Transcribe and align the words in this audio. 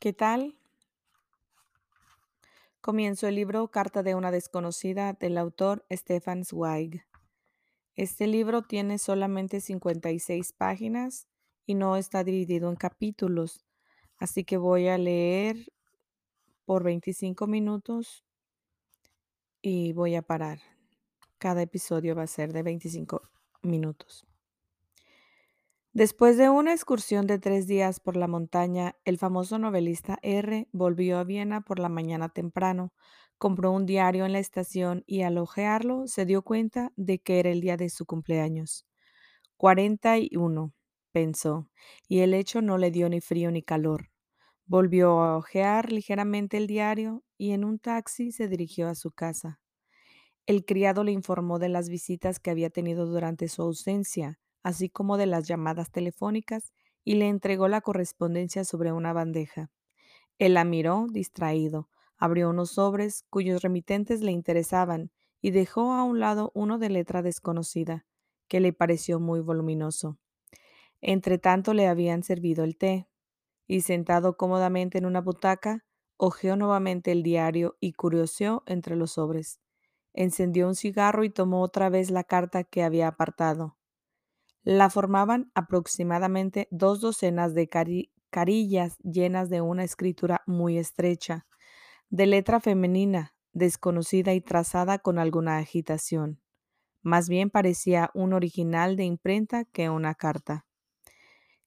¿Qué 0.00 0.12
tal? 0.12 0.56
Comienzo 2.80 3.26
el 3.26 3.34
libro 3.34 3.66
Carta 3.72 4.04
de 4.04 4.14
una 4.14 4.30
desconocida 4.30 5.14
del 5.14 5.36
autor 5.36 5.84
Stefan 5.90 6.44
Zweig. 6.44 7.04
Este 7.96 8.28
libro 8.28 8.62
tiene 8.62 8.98
solamente 8.98 9.60
56 9.60 10.52
páginas 10.52 11.26
y 11.66 11.74
no 11.74 11.96
está 11.96 12.22
dividido 12.22 12.70
en 12.70 12.76
capítulos, 12.76 13.66
así 14.18 14.44
que 14.44 14.56
voy 14.56 14.86
a 14.86 14.98
leer 14.98 15.72
por 16.64 16.84
25 16.84 17.48
minutos 17.48 18.24
y 19.60 19.94
voy 19.94 20.14
a 20.14 20.22
parar. 20.22 20.60
Cada 21.38 21.62
episodio 21.62 22.14
va 22.14 22.22
a 22.22 22.28
ser 22.28 22.52
de 22.52 22.62
25 22.62 23.20
minutos. 23.62 24.27
Después 25.94 26.36
de 26.36 26.50
una 26.50 26.72
excursión 26.72 27.26
de 27.26 27.38
tres 27.38 27.66
días 27.66 27.98
por 27.98 28.16
la 28.16 28.28
montaña, 28.28 28.96
el 29.04 29.16
famoso 29.18 29.58
novelista 29.58 30.18
R 30.22 30.68
volvió 30.70 31.18
a 31.18 31.24
Viena 31.24 31.62
por 31.62 31.78
la 31.78 31.88
mañana 31.88 32.28
temprano, 32.28 32.92
compró 33.38 33.72
un 33.72 33.86
diario 33.86 34.26
en 34.26 34.32
la 34.32 34.38
estación 34.38 35.02
y 35.06 35.22
al 35.22 35.38
hojearlo 35.38 36.06
se 36.06 36.26
dio 36.26 36.42
cuenta 36.42 36.92
de 36.96 37.20
que 37.20 37.40
era 37.40 37.50
el 37.50 37.62
día 37.62 37.76
de 37.78 37.88
su 37.88 38.04
cumpleaños. 38.04 38.86
41, 39.56 40.74
pensó, 41.10 41.70
y 42.06 42.20
el 42.20 42.34
hecho 42.34 42.60
no 42.60 42.76
le 42.76 42.90
dio 42.90 43.08
ni 43.08 43.20
frío 43.22 43.50
ni 43.50 43.62
calor. 43.62 44.10
Volvió 44.66 45.20
a 45.22 45.38
hojear 45.38 45.90
ligeramente 45.90 46.58
el 46.58 46.66
diario 46.66 47.24
y 47.38 47.52
en 47.52 47.64
un 47.64 47.78
taxi 47.78 48.30
se 48.30 48.46
dirigió 48.46 48.88
a 48.88 48.94
su 48.94 49.10
casa. 49.10 49.58
El 50.46 50.66
criado 50.66 51.02
le 51.02 51.12
informó 51.12 51.58
de 51.58 51.70
las 51.70 51.88
visitas 51.88 52.38
que 52.40 52.50
había 52.50 52.68
tenido 52.68 53.06
durante 53.06 53.48
su 53.48 53.62
ausencia 53.62 54.38
así 54.68 54.90
como 54.90 55.16
de 55.16 55.24
las 55.24 55.48
llamadas 55.48 55.90
telefónicas, 55.90 56.74
y 57.02 57.14
le 57.14 57.28
entregó 57.28 57.68
la 57.68 57.80
correspondencia 57.80 58.64
sobre 58.64 58.92
una 58.92 59.14
bandeja. 59.14 59.70
Él 60.38 60.54
la 60.54 60.64
miró, 60.64 61.06
distraído, 61.10 61.88
abrió 62.18 62.50
unos 62.50 62.72
sobres 62.72 63.24
cuyos 63.30 63.62
remitentes 63.62 64.20
le 64.20 64.30
interesaban 64.32 65.10
y 65.40 65.52
dejó 65.52 65.94
a 65.94 66.04
un 66.04 66.20
lado 66.20 66.52
uno 66.54 66.78
de 66.78 66.90
letra 66.90 67.22
desconocida, 67.22 68.04
que 68.46 68.60
le 68.60 68.74
pareció 68.74 69.20
muy 69.20 69.40
voluminoso. 69.40 70.18
Entretanto 71.00 71.72
le 71.72 71.88
habían 71.88 72.22
servido 72.22 72.62
el 72.62 72.76
té, 72.76 73.08
y 73.66 73.80
sentado 73.80 74.36
cómodamente 74.36 74.98
en 74.98 75.06
una 75.06 75.22
butaca, 75.22 75.86
hojeó 76.18 76.56
nuevamente 76.56 77.10
el 77.12 77.22
diario 77.22 77.78
y 77.80 77.94
curioseó 77.94 78.64
entre 78.66 78.96
los 78.96 79.12
sobres. 79.12 79.60
Encendió 80.12 80.68
un 80.68 80.74
cigarro 80.76 81.24
y 81.24 81.30
tomó 81.30 81.62
otra 81.62 81.88
vez 81.88 82.10
la 82.10 82.24
carta 82.24 82.64
que 82.64 82.84
había 82.84 83.08
apartado. 83.08 83.77
La 84.70 84.90
formaban 84.90 85.50
aproximadamente 85.54 86.68
dos 86.70 87.00
docenas 87.00 87.54
de 87.54 87.70
carillas 87.70 88.98
llenas 88.98 89.48
de 89.48 89.62
una 89.62 89.82
escritura 89.82 90.42
muy 90.44 90.76
estrecha, 90.76 91.46
de 92.10 92.26
letra 92.26 92.60
femenina, 92.60 93.34
desconocida 93.54 94.34
y 94.34 94.42
trazada 94.42 94.98
con 94.98 95.18
alguna 95.18 95.56
agitación. 95.56 96.42
Más 97.00 97.30
bien 97.30 97.48
parecía 97.48 98.10
un 98.12 98.34
original 98.34 98.96
de 98.96 99.04
imprenta 99.04 99.64
que 99.64 99.88
una 99.88 100.14
carta. 100.14 100.66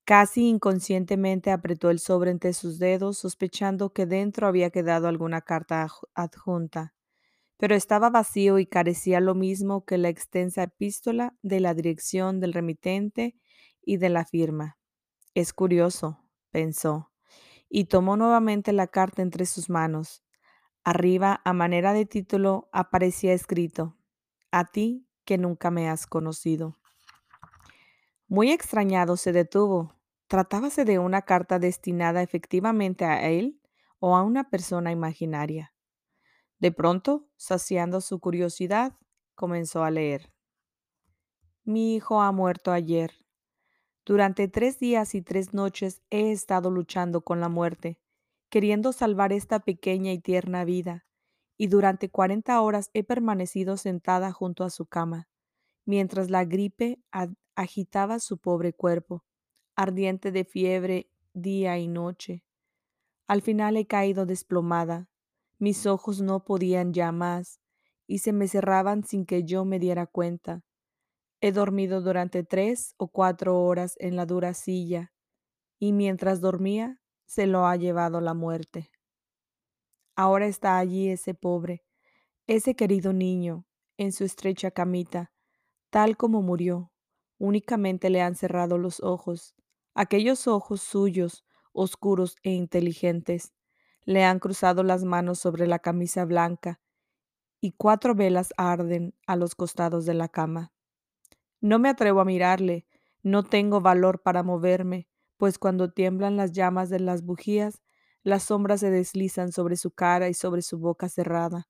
Casi 0.06 0.48
inconscientemente 0.48 1.50
apretó 1.50 1.90
el 1.90 1.98
sobre 1.98 2.30
entre 2.30 2.54
sus 2.54 2.78
dedos, 2.78 3.18
sospechando 3.18 3.94
que 3.94 4.06
dentro 4.06 4.46
había 4.46 4.70
quedado 4.70 5.08
alguna 5.08 5.42
carta 5.42 5.88
adjunta 6.14 6.94
pero 7.62 7.76
estaba 7.76 8.09
vacío 8.09 8.58
y 8.58 8.66
carecía 8.66 9.20
lo 9.20 9.36
mismo 9.36 9.86
que 9.86 10.00
la 10.00 10.09
extensa 10.09 10.64
epístola 10.64 11.38
de 11.44 11.59
la 11.59 11.76
dirección 11.76 12.40
del 12.40 12.54
remitente 12.54 13.36
y 13.84 13.98
de 13.98 14.09
la 14.09 14.26
firma. 14.26 14.80
Es 15.36 15.54
curioso, 15.54 16.23
pensó, 16.50 17.12
y 17.70 17.86
tomó 17.86 18.17
nuevamente 18.17 18.73
la 18.73 18.88
carta 18.88 19.22
entre 19.22 19.45
sus 19.45 19.70
manos. 19.70 20.23
Arriba, 20.84 21.39
a 21.45 21.54
manera 21.54 21.94
de 21.94 22.08
título, 22.08 22.67
aparecía 22.72 23.32
escrito, 23.32 23.95
A 24.50 24.66
ti 24.66 25.08
que 25.23 25.38
nunca 25.38 25.70
me 25.70 25.88
has 25.88 26.08
conocido. 26.08 26.80
Muy 28.28 28.52
extrañado 28.52 29.17
se 29.17 29.33
detuvo. 29.33 29.93
¿Tratábase 30.26 30.83
de 30.83 30.98
una 30.98 31.22
carta 31.22 31.60
destinada 31.60 32.23
efectivamente 32.23 33.05
a 33.05 33.30
él 33.30 33.61
o 33.99 34.16
a 34.16 34.23
una 34.23 34.49
persona 34.49 34.92
imaginaria? 34.92 35.76
De 36.61 36.72
pronto, 36.72 37.27
saciando 37.38 38.02
su 38.02 38.20
curiosidad, 38.20 38.94
comenzó 39.33 39.83
a 39.83 39.89
leer. 39.89 40.32
Mi 41.64 41.95
hijo 41.95 42.22
ha 42.22 42.32
muerto 42.32 42.72
ayer. 42.72 43.11
Durante 44.05 44.48
tres 44.48 44.77
días 44.77 45.16
y 45.16 45.23
tres 45.23 45.55
noches 45.55 46.04
he 46.11 46.32
estado 46.32 46.70
luchando 46.70 47.22
con 47.22 47.39
la 47.39 47.49
muerte, 47.49 47.99
queriendo 48.49 48.94
salvar 48.94 49.33
esta 49.33 49.61
pequeña 49.61 50.11
y 50.11 50.20
tierna 50.20 50.64
vida, 50.64 51.08
y 51.58 51.66
durante 51.66 52.11
cuarenta 52.11 52.61
horas 52.61 52.92
he 52.93 53.04
permanecido 53.04 53.76
sentada 53.76 54.32
junto 54.32 54.64
a 54.64 54.70
su 54.70 54.86
cama, 54.86 55.30
mientras 55.86 56.30
la 56.30 56.45
gripe 56.45 57.02
agitaba 57.55 58.20
su 58.20 58.38
pobre 58.38 58.73
cuerpo, 58.73 59.26
ardiente 59.76 60.32
de 60.32 60.45
fiebre 60.45 61.10
día 61.33 61.80
y 61.80 61.88
noche. 61.88 62.43
Al 63.26 63.42
final 63.42 63.78
he 63.78 63.88
caído 63.88 64.28
desplomada, 64.28 65.11
mis 65.61 65.86
ojos 65.86 66.22
no 66.22 66.44
podían 66.44 66.92
ya 66.92 67.11
más 67.11 67.61
y 68.08 68.17
se 68.17 68.33
me 68.33 68.48
cerraban 68.48 69.04
sin 69.04 69.27
que 69.27 69.44
yo 69.44 69.64
me 69.64 69.77
diera 69.77 70.08
cuenta. 70.08 70.64
He 71.39 71.52
dormido 71.52 72.02
durante 72.02 72.44
tres 72.44 72.95
o 72.98 73.10
cuatro 73.10 73.61
horas 73.61 73.94
en 73.99 74.16
la 74.16 74.26
dura 74.26 74.55
silla 74.55 75.14
y 75.77 75.94
mientras 75.94 76.42
dormía 76.42 76.99
se 77.27 77.45
lo 77.45 77.67
ha 77.67 77.76
llevado 77.76 78.22
la 78.22 78.33
muerte. 78.33 78.89
Ahora 80.16 80.48
está 80.48 80.80
allí 80.80 81.10
ese 81.10 81.36
pobre, 81.36 81.86
ese 82.48 82.76
querido 82.76 83.14
niño, 83.14 83.67
en 83.98 84.14
su 84.14 84.23
estrecha 84.23 84.72
camita, 84.72 85.32
tal 85.92 86.17
como 86.17 86.42
murió. 86.42 86.92
Únicamente 87.38 88.10
le 88.10 88.22
han 88.22 88.33
cerrado 88.33 88.80
los 88.80 88.99
ojos, 88.99 89.54
aquellos 89.93 90.48
ojos 90.48 90.82
suyos, 90.82 91.45
oscuros 91.72 92.36
e 92.42 92.49
inteligentes, 92.49 93.54
le 94.06 94.23
han 94.23 94.39
cruzado 94.39 94.84
las 94.84 95.04
manos 95.04 95.39
sobre 95.39 95.67
la 95.67 95.80
camisa 95.80 96.26
blanca 96.26 96.80
y 97.62 97.73
cuatro 97.73 98.16
velas 98.16 98.54
arden 98.58 99.14
a 99.28 99.36
los 99.36 99.56
costados 99.56 100.06
de 100.06 100.16
la 100.16 100.28
cama. 100.28 100.72
No 101.62 101.78
me 101.78 101.89
atrevo 101.89 102.20
a 102.22 102.26
mirarle, 102.26 102.88
no 103.22 103.44
tengo 103.44 103.82
valor 103.82 104.22
para 104.23 104.42
moverme, 104.42 105.08
pues 105.38 105.60
cuando 105.60 105.92
tiemblan 105.92 106.38
las 106.38 106.52
llamas 106.52 106.90
de 106.90 107.00
las 107.00 107.23
bujías, 107.23 107.82
las 108.23 108.44
sombras 108.44 108.80
se 108.80 108.90
deslizan 108.92 109.52
sobre 109.52 109.76
su 109.76 109.92
cara 109.92 110.28
y 110.30 110.34
sobre 110.34 110.61
su 110.64 110.80
boca 110.80 111.08
cerrada, 111.10 111.67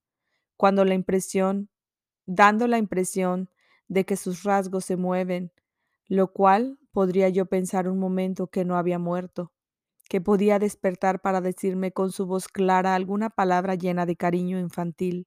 cuando 0.58 0.86
la 0.86 0.94
impresión, 0.94 1.70
dando 2.26 2.68
la 2.68 2.78
impresión 2.78 3.50
de 3.88 4.06
que 4.06 4.16
sus 4.16 4.44
rasgos 4.44 4.86
se 4.86 4.96
mueven, 4.96 5.52
lo 6.08 6.32
cual 6.32 6.80
podría 6.92 7.30
yo 7.30 7.46
pensar 7.46 7.88
un 7.88 8.00
momento 8.00 8.48
que 8.48 8.66
no 8.66 8.78
había 8.78 9.00
muerto, 9.00 9.52
que 10.12 10.20
podía 10.20 10.60
despertar 10.60 11.22
para 11.22 11.40
decirme 11.40 11.94
con 11.94 12.12
su 12.12 12.26
voz 12.26 12.50
clara 12.50 12.96
alguna 12.96 13.30
palabra 13.30 13.76
llena 13.76 14.06
de 14.06 14.18
cariño 14.18 14.60
infantil. 14.60 15.26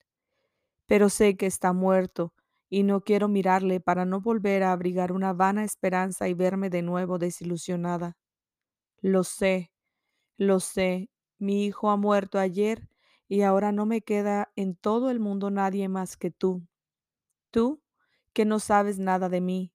Pero 0.84 1.08
sé 1.08 1.38
que 1.38 1.46
está 1.46 1.72
muerto 1.72 2.34
y 2.68 2.82
no 2.82 3.00
quiero 3.00 3.26
mirarle 3.26 3.80
para 3.80 4.04
no 4.04 4.20
volver 4.20 4.62
a 4.62 4.72
abrigar 4.72 5.12
una 5.12 5.32
vana 5.32 5.64
esperanza 5.64 6.28
y 6.28 6.34
verme 6.34 6.68
de 6.68 6.82
nuevo 6.82 7.16
desilusionada. 7.16 8.18
Lo 9.00 9.24
sé, 9.24 9.72
lo 10.36 10.60
sé, 10.60 11.08
mi 11.38 11.64
hijo 11.64 11.88
ha 11.88 11.96
muerto 11.96 12.38
ayer 12.38 12.90
y 13.26 13.40
ahora 13.40 13.72
no 13.72 13.86
me 13.86 14.02
queda 14.02 14.52
en 14.54 14.76
todo 14.76 15.10
el 15.10 15.18
mundo 15.18 15.50
nadie 15.50 15.88
más 15.88 16.18
que 16.18 16.30
tú. 16.30 16.62
Tú, 17.50 17.80
que 18.34 18.44
no 18.44 18.58
sabes 18.58 18.98
nada 18.98 19.30
de 19.30 19.40
mí. 19.40 19.72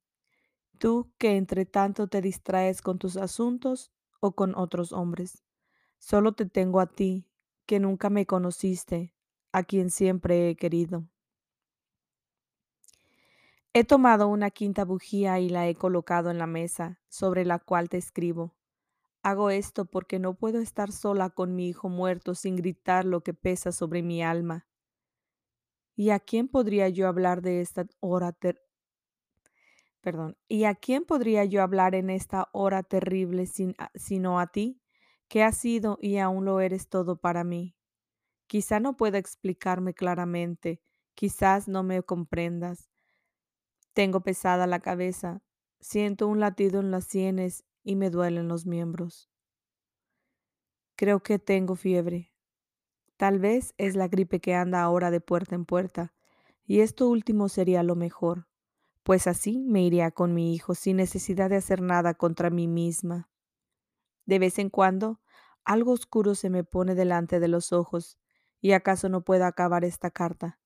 Tú, 0.77 1.11
que 1.17 1.35
entre 1.35 1.65
tanto 1.65 2.07
te 2.07 2.21
distraes 2.21 2.83
con 2.83 2.99
tus 2.99 3.17
asuntos 3.17 3.91
o 4.19 4.33
con 4.33 4.55
otros 4.55 4.91
hombres. 4.93 5.43
Solo 5.97 6.33
te 6.33 6.45
tengo 6.45 6.79
a 6.79 6.87
ti, 6.87 7.27
que 7.65 7.79
nunca 7.79 8.09
me 8.09 8.25
conociste, 8.25 9.13
a 9.51 9.63
quien 9.63 9.89
siempre 9.89 10.49
he 10.49 10.55
querido. 10.55 11.07
He 13.73 13.83
tomado 13.83 14.27
una 14.27 14.49
quinta 14.49 14.83
bujía 14.83 15.39
y 15.39 15.49
la 15.49 15.67
he 15.67 15.75
colocado 15.75 16.31
en 16.31 16.39
la 16.39 16.47
mesa, 16.47 16.99
sobre 17.07 17.45
la 17.45 17.59
cual 17.59 17.87
te 17.87 17.97
escribo. 17.97 18.55
Hago 19.21 19.49
esto 19.49 19.85
porque 19.85 20.17
no 20.17 20.33
puedo 20.33 20.59
estar 20.59 20.91
sola 20.91 21.29
con 21.29 21.55
mi 21.55 21.67
hijo 21.67 21.89
muerto 21.89 22.35
sin 22.35 22.55
gritar 22.55 23.05
lo 23.05 23.21
que 23.21 23.33
pesa 23.33 23.71
sobre 23.71 24.01
mi 24.01 24.23
alma. 24.23 24.67
¿Y 25.95 26.11
a 26.11 26.19
quién 26.19 26.47
podría 26.47 26.89
yo 26.89 27.07
hablar 27.07 27.41
de 27.41 27.61
esta 27.61 27.85
hora 27.99 28.31
Perdón. 30.03 30.37
¿Y 30.47 30.63
a 30.63 30.75
quién 30.75 31.03
podría 31.05 31.43
yo 31.45 31.61
hablar 31.61 31.93
en 31.95 32.09
esta 32.09 32.47
hora 32.53 32.83
terrible 32.83 33.45
sin, 33.47 33.75
sino 33.95 34.39
a 34.39 34.47
ti, 34.47 34.81
que 35.27 35.43
has 35.43 35.57
sido 35.57 35.97
y 36.01 36.17
aún 36.17 36.45
lo 36.45 36.61
eres 36.61 36.87
todo 36.89 37.17
para 37.17 37.43
mí? 37.43 37.75
Quizá 38.47 38.79
no 38.79 38.97
pueda 38.97 39.17
explicarme 39.19 39.93
claramente, 39.93 40.81
quizás 41.15 41.67
no 41.67 41.83
me 41.83 42.03
comprendas. 42.03 42.89
Tengo 43.95 44.21
pesada 44.21 44.67
la 44.67 44.79
cabeza, 44.79 45.41
siento 45.79 46.27
un 46.27 46.39
latido 46.39 46.79
en 46.79 46.91
las 46.91 47.05
sienes 47.05 47.65
y 47.83 47.95
me 47.95 48.09
duelen 48.09 48.47
los 48.47 48.65
miembros. 48.65 49.29
Creo 50.97 51.23
que 51.23 51.39
tengo 51.39 51.75
fiebre. 51.75 52.33
Tal 53.17 53.39
vez 53.39 53.75
es 53.77 53.95
la 53.95 54.09
gripe 54.09 54.41
que 54.41 54.55
anda 54.55 54.83
ahora 54.83 55.11
de 55.11 55.21
puerta 55.21 55.55
en 55.55 55.65
puerta, 55.65 56.13
y 56.67 56.81
esto 56.81 57.09
último 57.09 57.49
sería 57.49 57.83
lo 57.83 57.95
mejor, 57.95 58.48
pues 59.09 59.25
así 59.25 59.57
me 59.57 59.81
iría 59.81 60.11
con 60.11 60.35
mi 60.35 60.53
hijo 60.53 60.75
sin 60.75 60.97
necesidad 60.97 61.49
de 61.49 61.55
hacer 61.55 61.81
nada 61.81 62.13
contra 62.13 62.51
mí 62.51 62.67
misma. 62.67 63.27
De 64.27 64.37
vez 64.37 64.59
en 64.59 64.69
cuando, 64.69 65.19
algo 65.63 65.93
oscuro 65.93 66.35
se 66.35 66.51
me 66.51 66.63
pone 66.63 66.93
delante 66.93 67.39
de 67.39 67.47
los 67.47 67.73
ojos, 67.73 68.19
y 68.61 68.73
acaso 68.73 69.09
no 69.09 69.23
pueda 69.23 69.47
acabar 69.47 69.83
esta 69.83 70.11
carta, 70.11 70.59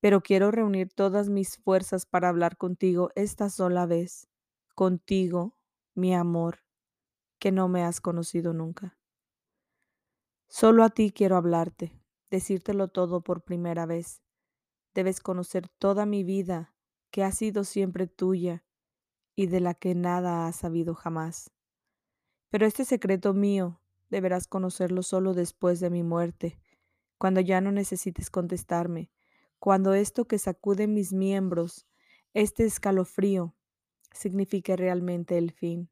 pero 0.00 0.22
quiero 0.22 0.50
reunir 0.50 0.88
todas 0.94 1.28
mis 1.28 1.58
fuerzas 1.58 2.06
para 2.06 2.30
hablar 2.30 2.56
contigo 2.56 3.10
esta 3.16 3.50
sola 3.50 3.84
vez, 3.84 4.28
contigo, 4.74 5.58
mi 5.94 6.14
amor, 6.14 6.60
que 7.38 7.52
no 7.52 7.68
me 7.68 7.84
has 7.84 8.00
conocido 8.00 8.54
nunca. 8.54 8.96
Solo 10.48 10.84
a 10.84 10.88
ti 10.88 11.12
quiero 11.12 11.36
hablarte, 11.36 12.00
decírtelo 12.30 12.88
todo 12.88 13.20
por 13.20 13.42
primera 13.42 13.84
vez. 13.84 14.22
Debes 14.94 15.20
conocer 15.20 15.68
toda 15.68 16.06
mi 16.06 16.24
vida, 16.24 16.69
que 17.10 17.24
ha 17.24 17.32
sido 17.32 17.64
siempre 17.64 18.06
tuya 18.06 18.64
y 19.36 19.46
de 19.46 19.60
la 19.60 19.74
que 19.74 19.94
nada 19.94 20.46
has 20.46 20.56
sabido 20.56 20.94
jamás. 20.94 21.50
Pero 22.50 22.66
este 22.66 22.84
secreto 22.84 23.32
mío 23.34 23.80
deberás 24.08 24.46
conocerlo 24.46 25.02
solo 25.02 25.34
después 25.34 25.80
de 25.80 25.90
mi 25.90 26.02
muerte, 26.02 26.60
cuando 27.18 27.40
ya 27.40 27.60
no 27.60 27.70
necesites 27.72 28.30
contestarme, 28.30 29.10
cuando 29.58 29.94
esto 29.94 30.26
que 30.26 30.38
sacude 30.38 30.86
mis 30.86 31.12
miembros, 31.12 31.86
este 32.34 32.64
escalofrío, 32.64 33.54
signifique 34.12 34.76
realmente 34.76 35.38
el 35.38 35.52
fin. 35.52 35.90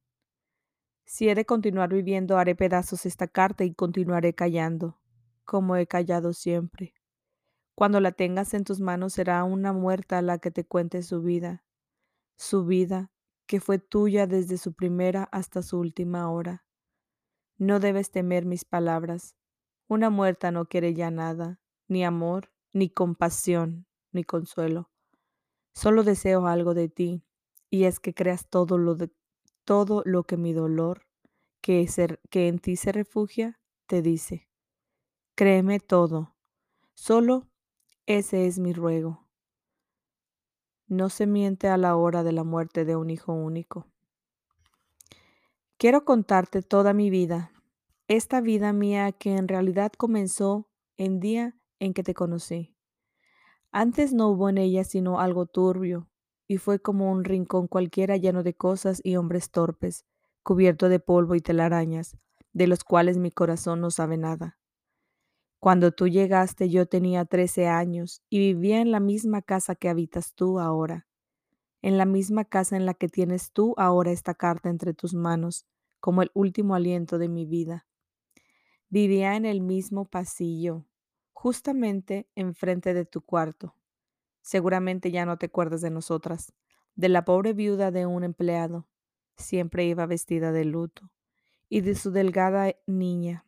Si 1.04 1.28
he 1.28 1.34
de 1.34 1.46
continuar 1.46 1.90
viviendo, 1.90 2.36
haré 2.38 2.54
pedazos 2.54 3.06
esta 3.06 3.28
carta 3.28 3.64
y 3.64 3.72
continuaré 3.72 4.34
callando, 4.34 5.00
como 5.44 5.76
he 5.76 5.86
callado 5.86 6.32
siempre. 6.32 6.94
Cuando 7.78 8.00
la 8.00 8.10
tengas 8.10 8.54
en 8.54 8.64
tus 8.64 8.80
manos 8.80 9.12
será 9.12 9.44
una 9.44 9.72
muerta 9.72 10.20
la 10.20 10.38
que 10.38 10.50
te 10.50 10.66
cuente 10.66 11.00
su 11.04 11.22
vida, 11.22 11.64
su 12.36 12.64
vida 12.64 13.12
que 13.46 13.60
fue 13.60 13.78
tuya 13.78 14.26
desde 14.26 14.58
su 14.58 14.72
primera 14.72 15.28
hasta 15.30 15.62
su 15.62 15.78
última 15.78 16.28
hora. 16.28 16.66
No 17.56 17.78
debes 17.78 18.10
temer 18.10 18.46
mis 18.46 18.64
palabras. 18.64 19.36
Una 19.86 20.10
muerta 20.10 20.50
no 20.50 20.66
quiere 20.66 20.92
ya 20.92 21.12
nada, 21.12 21.60
ni 21.86 22.04
amor, 22.04 22.50
ni 22.72 22.90
compasión, 22.90 23.86
ni 24.10 24.24
consuelo. 24.24 24.90
Solo 25.72 26.02
deseo 26.02 26.48
algo 26.48 26.74
de 26.74 26.88
ti, 26.88 27.22
y 27.70 27.84
es 27.84 28.00
que 28.00 28.12
creas 28.12 28.48
todo 28.50 28.76
lo 28.76 28.96
de 28.96 29.12
todo 29.62 30.02
lo 30.04 30.24
que 30.24 30.36
mi 30.36 30.52
dolor, 30.52 31.06
que, 31.60 31.88
que 32.28 32.48
en 32.48 32.58
ti 32.58 32.74
se 32.74 32.90
refugia, 32.90 33.60
te 33.86 34.02
dice. 34.02 34.48
Créeme 35.36 35.78
todo. 35.78 36.34
Solo 36.94 37.48
ese 38.08 38.46
es 38.46 38.58
mi 38.58 38.72
ruego. 38.72 39.28
No 40.86 41.10
se 41.10 41.26
miente 41.26 41.68
a 41.68 41.76
la 41.76 41.94
hora 41.94 42.22
de 42.22 42.32
la 42.32 42.42
muerte 42.42 42.86
de 42.86 42.96
un 42.96 43.10
hijo 43.10 43.34
único. 43.34 43.86
Quiero 45.76 46.06
contarte 46.06 46.62
toda 46.62 46.94
mi 46.94 47.10
vida, 47.10 47.52
esta 48.08 48.40
vida 48.40 48.72
mía 48.72 49.12
que 49.12 49.36
en 49.36 49.46
realidad 49.46 49.92
comenzó 49.92 50.70
en 50.96 51.20
día 51.20 51.58
en 51.80 51.92
que 51.92 52.02
te 52.02 52.14
conocí. 52.14 52.74
Antes 53.72 54.14
no 54.14 54.30
hubo 54.30 54.48
en 54.48 54.56
ella 54.56 54.84
sino 54.84 55.20
algo 55.20 55.44
turbio, 55.44 56.08
y 56.46 56.56
fue 56.56 56.80
como 56.80 57.12
un 57.12 57.24
rincón 57.24 57.68
cualquiera 57.68 58.16
lleno 58.16 58.42
de 58.42 58.54
cosas 58.54 59.02
y 59.04 59.16
hombres 59.16 59.50
torpes, 59.50 60.06
cubierto 60.42 60.88
de 60.88 60.98
polvo 60.98 61.34
y 61.34 61.42
telarañas, 61.42 62.16
de 62.54 62.68
los 62.68 62.84
cuales 62.84 63.18
mi 63.18 63.30
corazón 63.30 63.82
no 63.82 63.90
sabe 63.90 64.16
nada. 64.16 64.58
Cuando 65.60 65.90
tú 65.90 66.06
llegaste 66.06 66.68
yo 66.68 66.86
tenía 66.86 67.24
trece 67.24 67.66
años 67.66 68.22
y 68.30 68.38
vivía 68.38 68.80
en 68.80 68.92
la 68.92 69.00
misma 69.00 69.42
casa 69.42 69.74
que 69.74 69.88
habitas 69.88 70.34
tú 70.34 70.60
ahora, 70.60 71.08
en 71.82 71.98
la 71.98 72.04
misma 72.04 72.44
casa 72.44 72.76
en 72.76 72.86
la 72.86 72.94
que 72.94 73.08
tienes 73.08 73.52
tú 73.52 73.74
ahora 73.76 74.12
esta 74.12 74.34
carta 74.34 74.70
entre 74.70 74.94
tus 74.94 75.14
manos, 75.14 75.66
como 76.00 76.22
el 76.22 76.30
último 76.34 76.76
aliento 76.76 77.18
de 77.18 77.28
mi 77.28 77.44
vida. 77.44 77.86
Vivía 78.88 79.36
en 79.36 79.46
el 79.46 79.60
mismo 79.60 80.04
pasillo, 80.04 80.86
justamente 81.32 82.28
enfrente 82.36 82.94
de 82.94 83.04
tu 83.04 83.20
cuarto. 83.20 83.74
Seguramente 84.42 85.10
ya 85.10 85.26
no 85.26 85.38
te 85.38 85.46
acuerdas 85.46 85.80
de 85.80 85.90
nosotras, 85.90 86.52
de 86.94 87.08
la 87.08 87.24
pobre 87.24 87.52
viuda 87.52 87.90
de 87.90 88.06
un 88.06 88.24
empleado, 88.24 88.88
siempre 89.36 89.84
iba 89.86 90.06
vestida 90.06 90.52
de 90.52 90.64
luto, 90.64 91.10
y 91.68 91.82
de 91.82 91.94
su 91.96 92.12
delgada 92.12 92.74
niña. 92.86 93.47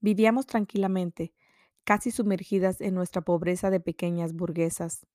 Vivíamos 0.00 0.46
tranquilamente, 0.46 1.32
casi 1.84 2.10
sumergidas 2.10 2.80
en 2.80 2.94
nuestra 2.94 3.22
pobreza 3.22 3.70
de 3.70 3.80
pequeñas 3.80 4.32
burguesas. 4.32 5.06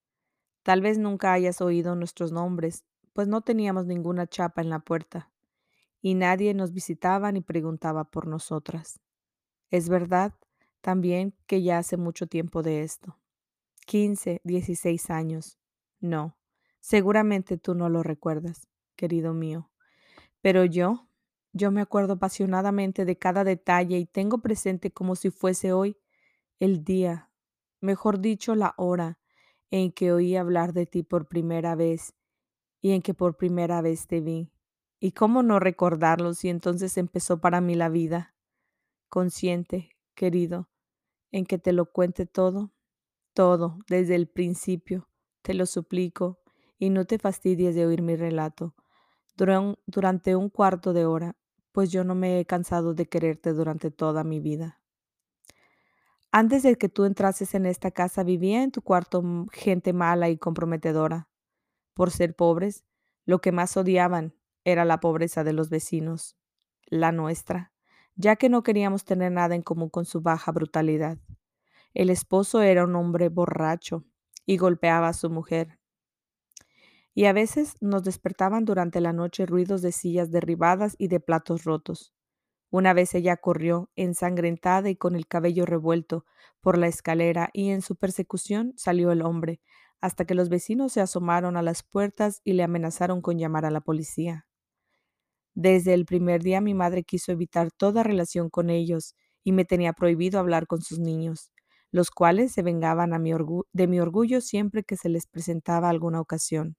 Tal 0.64 0.82
vez 0.82 0.98
nunca 0.98 1.34
hayas 1.34 1.62
oído 1.62 1.96
nuestros 1.96 2.32
nombres, 2.32 2.86
pues 3.14 3.28
no 3.28 3.42
teníamos 3.42 3.86
ninguna 3.86 4.28
chapa 4.28 4.62
en 4.62 4.70
la 4.70 4.80
puerta, 4.80 5.32
y 6.02 6.16
nadie 6.16 6.54
nos 6.54 6.74
visitaba 6.74 7.32
ni 7.32 7.42
preguntaba 7.42 8.06
por 8.06 8.28
nosotras. 8.28 9.00
Es 9.72 9.90
verdad 9.90 10.34
también 10.82 11.34
que 11.48 11.64
ya 11.64 11.80
hace 11.80 11.98
mucho 11.98 12.28
tiempo 12.28 12.62
de 12.62 12.84
esto. 12.84 13.18
15, 13.86 14.42
16 14.44 15.10
años. 15.10 15.58
No, 16.00 16.38
seguramente 16.80 17.58
tú 17.58 17.74
no 17.76 17.90
lo 17.90 18.04
recuerdas, 18.04 18.68
querido 18.96 19.34
mío. 19.34 19.72
Pero 20.42 20.66
yo, 20.66 21.05
yo 21.56 21.72
me 21.72 21.80
acuerdo 21.80 22.14
apasionadamente 22.14 23.06
de 23.06 23.18
cada 23.18 23.46
detalle 23.46 23.98
y 23.98 24.06
tengo 24.06 24.40
presente 24.40 24.92
como 24.92 25.16
si 25.16 25.32
fuese 25.32 25.72
hoy 25.72 25.98
el 26.60 26.84
día, 26.84 27.32
mejor 27.80 28.20
dicho, 28.20 28.56
la 28.56 28.74
hora 28.78 29.20
en 29.72 29.94
que 29.94 30.12
oí 30.12 30.36
hablar 30.36 30.74
de 30.74 30.86
ti 30.86 31.02
por 31.02 31.28
primera 31.28 31.76
vez 31.76 32.14
y 32.82 32.92
en 32.92 33.02
que 33.02 33.14
por 33.14 33.38
primera 33.38 33.82
vez 33.82 34.06
te 34.06 34.20
vi. 34.20 34.52
¿Y 35.00 35.14
cómo 35.14 35.44
no 35.44 35.60
recordarlo 35.60 36.34
si 36.34 36.50
entonces 36.50 36.98
empezó 36.98 37.40
para 37.40 37.62
mí 37.62 37.76
la 37.76 37.88
vida? 37.88 38.36
Consciente, 39.08 39.92
querido, 40.14 40.70
en 41.32 41.46
que 41.46 41.58
te 41.58 41.72
lo 41.72 41.92
cuente 41.92 42.26
todo 42.26 42.76
todo 43.34 43.80
desde 43.88 44.16
el 44.16 44.28
principio, 44.28 45.10
te 45.42 45.54
lo 45.54 45.66
suplico, 45.68 46.40
y 46.80 46.90
no 46.90 47.06
te 47.06 47.20
fastidies 47.20 47.76
de 47.76 47.86
oír 47.86 48.02
mi 48.02 48.16
relato 48.16 48.74
durante 49.36 50.36
un 50.36 50.50
cuarto 50.50 50.94
de 50.94 51.06
hora, 51.06 51.36
pues 51.76 51.92
yo 51.92 52.06
no 52.06 52.16
me 52.16 52.40
he 52.40 52.46
cansado 52.46 52.94
de 52.94 53.06
quererte 53.06 53.52
durante 53.52 53.92
toda 53.92 54.24
mi 54.24 54.40
vida. 54.40 54.80
Antes 56.32 56.64
de 56.64 56.78
que 56.78 56.88
tú 56.88 57.04
entrases 57.04 57.54
en 57.54 57.66
esta 57.66 57.92
casa 57.92 58.24
vivía 58.24 58.64
en 58.64 58.72
tu 58.72 58.82
cuarto 58.82 59.22
gente 59.52 59.92
mala 59.92 60.30
y 60.30 60.38
comprometedora. 60.38 61.28
Por 61.94 62.12
ser 62.12 62.34
pobres, 62.34 62.86
lo 63.26 63.42
que 63.42 63.52
más 63.52 63.76
odiaban 63.76 64.34
era 64.64 64.86
la 64.86 65.02
pobreza 65.02 65.44
de 65.44 65.52
los 65.52 65.70
vecinos, 65.70 66.38
la 66.86 67.12
nuestra, 67.12 67.74
ya 68.16 68.38
que 68.38 68.48
no 68.48 68.64
queríamos 68.64 69.04
tener 69.04 69.34
nada 69.34 69.54
en 69.54 69.62
común 69.62 69.90
con 69.90 70.06
su 70.06 70.22
baja 70.22 70.54
brutalidad. 70.54 71.18
El 71.94 72.10
esposo 72.10 72.62
era 72.62 72.86
un 72.86 72.96
hombre 72.96 73.28
borracho 73.28 74.06
y 74.46 74.56
golpeaba 74.56 75.10
a 75.10 75.14
su 75.14 75.30
mujer. 75.30 75.78
Y 77.16 77.26
a 77.26 77.34
veces 77.34 77.76
nos 77.82 78.04
despertaban 78.04 78.66
durante 78.66 79.02
la 79.02 79.12
noche 79.14 79.48
ruidos 79.48 79.82
de 79.82 79.92
sillas 79.92 80.30
derribadas 80.30 80.96
y 81.00 81.08
de 81.08 81.20
platos 81.20 81.64
rotos. 81.64 82.14
Una 82.72 82.94
vez 82.94 83.16
ella 83.16 83.38
corrió, 83.38 83.90
ensangrentada 83.96 84.90
y 84.90 84.96
con 84.98 85.16
el 85.16 85.28
cabello 85.28 85.66
revuelto, 85.66 86.26
por 86.62 86.78
la 86.78 86.88
escalera 86.88 87.50
y 87.54 87.70
en 87.72 87.82
su 87.82 87.96
persecución 87.96 88.74
salió 88.76 89.12
el 89.12 89.24
hombre, 89.24 89.62
hasta 90.02 90.26
que 90.26 90.36
los 90.36 90.50
vecinos 90.50 90.94
se 90.94 91.02
asomaron 91.02 91.58
a 91.58 91.64
las 91.64 91.84
puertas 91.84 92.42
y 92.44 92.54
le 92.54 92.64
amenazaron 92.64 93.22
con 93.22 93.40
llamar 93.40 93.66
a 93.66 93.72
la 93.72 93.82
policía. 93.82 94.46
Desde 95.56 95.94
el 95.94 96.06
primer 96.06 96.44
día 96.44 96.62
mi 96.62 96.74
madre 96.74 97.04
quiso 97.04 97.32
evitar 97.32 97.72
toda 97.72 98.04
relación 98.04 98.50
con 98.50 98.70
ellos 98.70 99.16
y 99.44 99.54
me 99.54 99.66
tenía 99.66 99.94
prohibido 99.94 100.40
hablar 100.40 100.68
con 100.68 100.82
sus 100.82 101.00
niños 101.00 101.52
los 101.92 102.12
cuales 102.12 102.52
se 102.52 102.62
vengaban 102.62 103.12
de 103.74 103.88
mi 103.88 104.00
orgullo 104.02 104.42
siempre 104.42 104.84
que 104.84 104.98
se 104.98 105.08
les 105.08 105.28
presentaba 105.28 105.88
alguna 105.90 106.20
ocasión. 106.20 106.76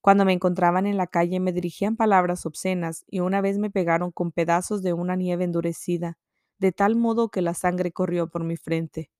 Cuando 0.00 0.24
me 0.24 0.32
encontraban 0.32 0.86
en 0.86 0.96
la 0.96 1.06
calle 1.06 1.40
me 1.40 1.52
dirigían 1.52 1.96
palabras 1.96 2.46
obscenas 2.46 3.04
y 3.06 3.20
una 3.20 3.40
vez 3.40 3.58
me 3.58 3.70
pegaron 3.70 4.12
con 4.12 4.32
pedazos 4.32 4.82
de 4.82 4.92
una 4.94 5.14
nieve 5.16 5.44
endurecida, 5.44 6.16
de 6.58 6.72
tal 6.72 6.96
modo 6.96 7.28
que 7.28 7.42
la 7.42 7.54
sangre 7.54 7.92
corrió 7.92 8.28
por 8.28 8.44
mi 8.44 8.56
frente. 8.56 9.10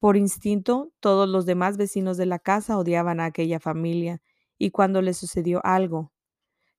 Por 0.00 0.16
instinto, 0.16 0.92
todos 1.00 1.28
los 1.28 1.46
demás 1.46 1.76
vecinos 1.78 2.16
de 2.18 2.26
la 2.26 2.38
casa 2.38 2.78
odiaban 2.78 3.20
a 3.20 3.26
aquella 3.26 3.60
familia, 3.60 4.20
y 4.58 4.70
cuando 4.70 5.00
le 5.02 5.14
sucedió 5.14 5.64
algo, 5.64 6.12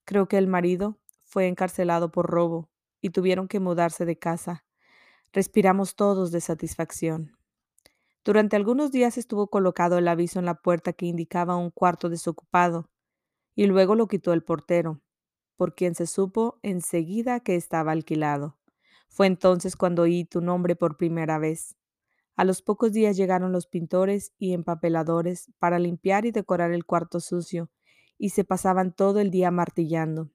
creo 0.06 0.28
que 0.28 0.38
el 0.38 0.48
marido 0.48 1.00
fue 1.24 1.48
encarcelado 1.48 2.12
por 2.12 2.28
robo 2.30 2.70
y 3.02 3.10
tuvieron 3.10 3.48
que 3.48 3.60
mudarse 3.60 4.06
de 4.06 4.18
casa. 4.18 4.66
Respiramos 5.34 5.96
todos 5.96 6.32
de 6.32 6.42
satisfacción. 6.42 7.38
Durante 8.24 8.56
algunos 8.56 8.92
días 8.92 9.18
estuvo 9.18 9.48
colocado 9.48 9.98
el 9.98 10.08
aviso 10.08 10.40
en 10.40 10.46
la 10.46 10.56
puerta 10.56 10.94
que 10.94 11.06
indicaba 11.06 11.56
un 11.58 11.72
cuarto 11.72 12.10
desocupado, 12.10 12.90
y 13.56 13.68
luego 13.68 13.96
lo 13.96 14.08
quitó 14.08 14.34
el 14.34 14.44
portero, 14.44 15.02
por 15.56 15.76
quien 15.76 15.96
se 15.96 16.06
supo 16.06 16.60
enseguida 16.62 17.40
que 17.40 17.56
estaba 17.56 17.94
alquilado. 17.94 18.60
Fue 19.08 19.28
entonces 19.28 19.76
cuando 19.76 20.04
oí 20.04 20.26
tu 20.26 20.42
nombre 20.42 20.76
por 20.76 20.98
primera 20.98 21.40
vez. 21.40 21.78
A 22.36 22.44
los 22.44 22.62
pocos 22.62 22.92
días 22.92 23.16
llegaron 23.16 23.54
los 23.54 23.66
pintores 23.66 24.34
y 24.38 24.54
empapeladores 24.54 25.52
para 25.58 25.80
limpiar 25.80 26.26
y 26.26 26.32
decorar 26.32 26.72
el 26.72 26.86
cuarto 26.86 27.22
sucio, 27.22 27.72
y 28.18 28.30
se 28.30 28.44
pasaban 28.44 28.94
todo 28.94 29.20
el 29.20 29.32
día 29.32 29.52
martillando. 29.52 30.32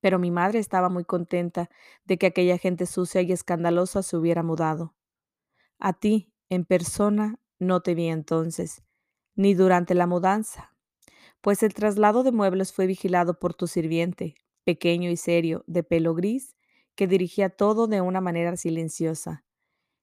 Pero 0.00 0.18
mi 0.18 0.30
madre 0.30 0.58
estaba 0.58 0.88
muy 0.88 1.04
contenta 1.04 1.70
de 2.04 2.18
que 2.18 2.26
aquella 2.26 2.58
gente 2.58 2.86
sucia 2.86 3.22
y 3.22 3.32
escandalosa 3.32 4.02
se 4.02 4.16
hubiera 4.16 4.42
mudado. 4.42 4.94
A 5.78 5.92
ti, 5.92 6.32
en 6.48 6.64
persona, 6.64 7.40
no 7.58 7.80
te 7.80 7.94
vi 7.94 8.08
entonces, 8.08 8.82
ni 9.34 9.54
durante 9.54 9.94
la 9.94 10.06
mudanza, 10.06 10.76
pues 11.48 11.62
el 11.62 11.72
traslado 11.72 12.24
de 12.24 12.30
muebles 12.30 12.74
fue 12.74 12.86
vigilado 12.86 13.38
por 13.38 13.54
tu 13.54 13.68
sirviente, 13.68 14.34
pequeño 14.64 15.08
y 15.08 15.16
serio, 15.16 15.64
de 15.66 15.82
pelo 15.82 16.14
gris, 16.14 16.54
que 16.94 17.06
dirigía 17.06 17.48
todo 17.48 17.86
de 17.86 18.02
una 18.02 18.20
manera 18.20 18.54
silenciosa. 18.58 19.46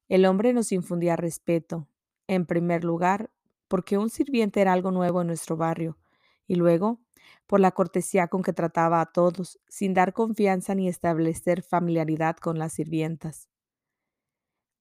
El 0.09 0.25
hombre 0.25 0.53
nos 0.53 0.71
infundía 0.71 1.15
respeto, 1.15 1.87
en 2.25 2.47
primer 2.47 2.83
lugar, 2.83 3.29
porque 3.67 3.99
un 3.99 4.09
sirviente 4.09 4.59
era 4.59 4.73
algo 4.73 4.89
nuevo 4.89 5.21
en 5.21 5.27
nuestro 5.27 5.55
barrio, 5.55 5.99
y 6.47 6.55
luego, 6.55 6.99
por 7.45 7.59
la 7.59 7.73
cortesía 7.73 8.27
con 8.27 8.41
que 8.41 8.51
trataba 8.51 8.99
a 8.99 9.11
todos, 9.11 9.59
sin 9.67 9.93
dar 9.93 10.13
confianza 10.13 10.73
ni 10.73 10.87
establecer 10.87 11.61
familiaridad 11.61 12.37
con 12.37 12.57
las 12.57 12.73
sirvientas. 12.73 13.49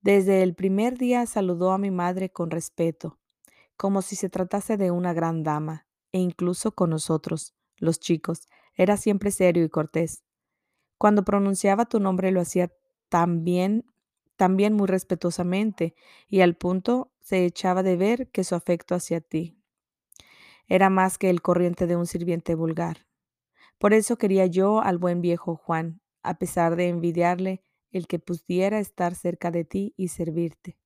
Desde 0.01 0.43
el 0.43 0.55
primer 0.55 0.97
día 0.97 1.27
saludó 1.27 1.73
a 1.73 1.79
mi 1.79 1.91
madre 1.91 2.31
con 2.31 2.51
respeto, 2.51 3.19
como 3.77 4.01
si 4.01 4.17
se 4.17 4.31
tratase 4.31 4.79
de 4.79 4.91
una 4.91 5.13
gran 5.13 5.43
dama, 5.43 5.85
e 6.15 6.19
incluso 6.21 6.77
con 6.77 6.91
nosotros, 6.91 7.55
los 7.77 7.99
chicos, 7.99 8.47
era 8.77 8.97
siempre 8.97 9.33
serio 9.33 9.65
y 9.65 9.69
cortés. 9.69 10.23
Cuando 10.97 11.25
pronunciaba 11.25 11.87
tu 11.87 11.99
nombre 11.99 12.31
lo 12.31 12.41
hacía 12.41 12.73
también, 13.09 13.85
también 14.37 14.75
muy 14.75 14.87
respetuosamente, 14.87 15.97
y 16.29 16.43
al 16.43 16.55
punto 16.55 17.11
se 17.21 17.45
echaba 17.45 17.83
de 17.83 17.97
ver 17.97 18.31
que 18.31 18.45
su 18.45 18.55
afecto 18.55 18.95
hacia 18.95 19.21
ti 19.21 19.59
era 20.69 20.89
más 20.89 21.19
que 21.19 21.31
el 21.31 21.43
corriente 21.43 21.89
de 21.89 21.97
un 21.97 22.07
sirviente 22.07 22.55
vulgar. 22.55 23.09
Por 23.79 23.93
eso 23.93 24.17
quería 24.17 24.47
yo 24.47 24.81
al 24.81 24.99
buen 24.99 25.21
viejo 25.21 25.57
Juan, 25.57 26.01
a 26.23 26.39
pesar 26.39 26.77
de 26.77 26.89
envidiarle 26.91 27.61
el 27.91 28.07
que 28.07 28.21
pudiera 28.21 28.79
estar 28.79 29.17
cerca 29.17 29.51
de 29.51 29.65
ti 29.65 29.95
y 29.97 30.09
servirte. 30.09 30.79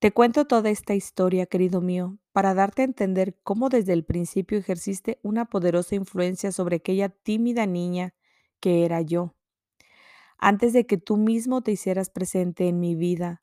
Te 0.00 0.12
cuento 0.12 0.44
toda 0.44 0.70
esta 0.70 0.94
historia, 0.94 1.46
querido 1.46 1.80
mío, 1.80 2.18
para 2.30 2.54
darte 2.54 2.82
a 2.82 2.84
entender 2.84 3.36
cómo 3.42 3.68
desde 3.68 3.92
el 3.92 4.04
principio 4.04 4.56
ejerciste 4.56 5.18
una 5.24 5.46
poderosa 5.46 5.96
influencia 5.96 6.52
sobre 6.52 6.76
aquella 6.76 7.08
tímida 7.08 7.66
niña 7.66 8.14
que 8.60 8.84
era 8.84 9.00
yo. 9.00 9.34
Antes 10.38 10.72
de 10.72 10.86
que 10.86 10.98
tú 10.98 11.16
mismo 11.16 11.62
te 11.62 11.72
hicieras 11.72 12.10
presente 12.10 12.68
en 12.68 12.78
mi 12.78 12.94
vida, 12.94 13.42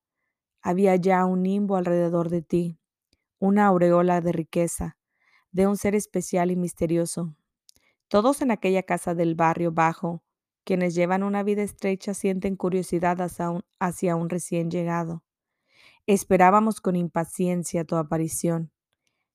había 0.62 0.95
ya 0.95 1.25
un 1.25 1.43
nimbo 1.43 1.75
alrededor 1.75 2.29
de 2.29 2.41
ti, 2.41 2.79
una 3.38 3.65
aureola 3.65 4.21
de 4.21 4.31
riqueza, 4.31 4.97
de 5.51 5.67
un 5.67 5.75
ser 5.75 5.93
especial 5.93 6.51
y 6.51 6.55
misterioso. 6.55 7.35
Todos 8.07 8.41
en 8.41 8.51
aquella 8.51 8.83
casa 8.83 9.13
del 9.13 9.35
barrio 9.35 9.74
bajo, 9.74 10.24
quienes 10.63 10.95
llevan 10.95 11.24
una 11.24 11.43
vida 11.43 11.63
estrecha, 11.63 12.13
sienten 12.13 12.55
curiosidad 12.55 13.19
hacia 13.19 13.50
un, 13.50 13.65
hacia 13.77 14.15
un 14.15 14.29
recién 14.29 14.71
llegado. 14.71 15.25
Esperábamos 16.07 16.81
con 16.81 16.95
impaciencia 16.95 17.83
tu 17.83 17.95
aparición, 17.95 18.71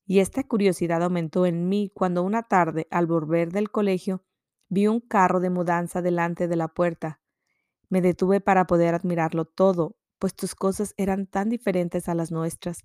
y 0.07 0.21
esta 0.21 0.45
curiosidad 0.45 1.03
aumentó 1.03 1.45
en 1.45 1.69
mí 1.69 1.91
cuando 1.93 2.23
una 2.23 2.45
tarde, 2.45 2.87
al 2.93 3.07
volver 3.07 3.51
del 3.51 3.73
colegio, 3.73 4.25
vi 4.69 4.87
un 4.87 5.01
carro 5.01 5.41
de 5.41 5.51
mudanza 5.51 6.01
delante 6.01 6.47
de 6.47 6.55
la 6.55 6.69
puerta. 6.69 7.21
Me 7.89 8.01
detuve 8.01 8.41
para 8.41 8.69
poder 8.69 8.95
admirarlo 8.95 9.47
todo, 9.47 9.97
pues 10.21 10.37
tus 10.37 10.55
cosas 10.55 10.95
eran 10.97 11.27
tan 11.27 11.49
diferentes 11.49 12.09
a 12.09 12.15
las 12.15 12.31
nuestras, 12.31 12.85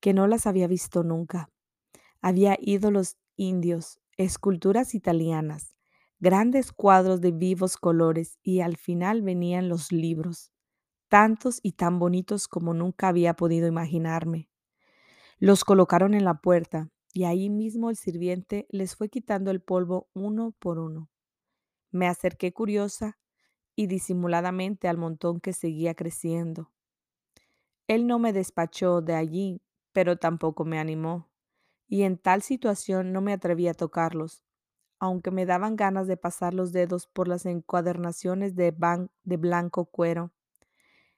que 0.00 0.12
no 0.12 0.26
las 0.26 0.46
había 0.46 0.66
visto 0.66 1.02
nunca. 1.02 1.48
Había 2.20 2.58
ídolos 2.60 3.16
indios, 3.36 4.00
esculturas 4.18 4.94
italianas, 4.94 5.74
grandes 6.18 6.72
cuadros 6.72 7.22
de 7.22 7.32
vivos 7.32 7.78
colores 7.78 8.38
y 8.42 8.60
al 8.60 8.76
final 8.76 9.22
venían 9.22 9.70
los 9.70 9.92
libros 9.92 10.53
tantos 11.14 11.60
y 11.62 11.74
tan 11.74 12.00
bonitos 12.00 12.48
como 12.48 12.74
nunca 12.74 13.06
había 13.06 13.34
podido 13.34 13.68
imaginarme. 13.68 14.50
Los 15.38 15.64
colocaron 15.64 16.12
en 16.12 16.24
la 16.24 16.40
puerta 16.40 16.90
y 17.12 17.22
ahí 17.22 17.50
mismo 17.50 17.88
el 17.88 17.96
sirviente 17.96 18.66
les 18.68 18.96
fue 18.96 19.08
quitando 19.10 19.52
el 19.52 19.62
polvo 19.62 20.08
uno 20.12 20.56
por 20.58 20.80
uno. 20.80 21.08
Me 21.92 22.08
acerqué 22.08 22.52
curiosa 22.52 23.16
y 23.76 23.86
disimuladamente 23.86 24.88
al 24.88 24.98
montón 24.98 25.38
que 25.40 25.52
seguía 25.52 25.94
creciendo. 25.94 26.72
Él 27.88 28.06
no 28.06 28.18
me 28.18 28.34
despachó 28.34 29.00
de 29.00 29.14
allí, 29.14 29.62
pero 29.92 30.18
tampoco 30.18 30.66
me 30.66 30.78
animó, 30.78 31.30
y 31.88 32.02
en 32.02 32.18
tal 32.18 32.42
situación 32.42 33.12
no 33.12 33.22
me 33.22 33.32
atreví 33.32 33.68
a 33.68 33.74
tocarlos, 33.74 34.44
aunque 34.98 35.30
me 35.30 35.46
daban 35.46 35.76
ganas 35.76 36.08
de 36.08 36.18
pasar 36.18 36.54
los 36.54 36.72
dedos 36.72 37.06
por 37.08 37.28
las 37.28 37.46
encuadernaciones 37.46 38.56
de, 38.56 38.74
de 39.24 39.38
blanco 39.38 39.86
cuero 39.86 40.33